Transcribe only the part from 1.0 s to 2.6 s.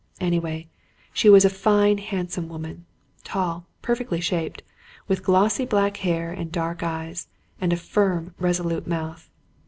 she was a fine, handsome